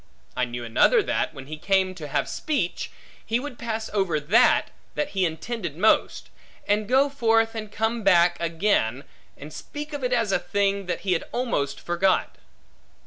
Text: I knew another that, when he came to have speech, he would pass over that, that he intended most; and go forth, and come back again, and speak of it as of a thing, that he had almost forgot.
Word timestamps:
I 0.35 0.45
knew 0.45 0.65
another 0.65 1.03
that, 1.03 1.31
when 1.31 1.45
he 1.45 1.57
came 1.57 1.93
to 1.93 2.07
have 2.07 2.27
speech, 2.27 2.89
he 3.23 3.39
would 3.39 3.59
pass 3.59 3.87
over 3.93 4.19
that, 4.19 4.71
that 4.95 5.09
he 5.09 5.27
intended 5.27 5.77
most; 5.77 6.31
and 6.67 6.87
go 6.89 7.07
forth, 7.07 7.53
and 7.53 7.71
come 7.71 8.01
back 8.01 8.35
again, 8.39 9.03
and 9.37 9.53
speak 9.53 9.93
of 9.93 10.03
it 10.03 10.11
as 10.11 10.31
of 10.31 10.41
a 10.41 10.43
thing, 10.43 10.87
that 10.87 11.01
he 11.01 11.13
had 11.13 11.25
almost 11.31 11.79
forgot. 11.79 12.37